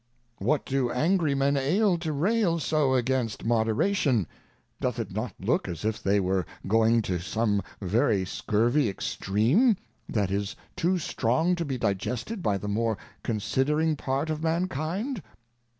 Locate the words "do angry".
0.65-1.35